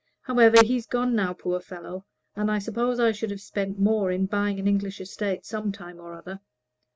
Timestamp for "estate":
4.99-5.45